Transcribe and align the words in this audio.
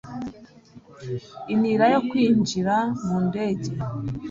inira 1.53 1.85
yo 1.93 1.99
kwinjira 2.09 2.75
mu 3.03 3.15
ndege 3.27 3.71